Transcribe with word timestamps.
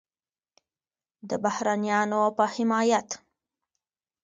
د 1.29 1.31
بهرنیانو 1.43 2.21
په 2.37 2.45
حمایت 2.53 3.09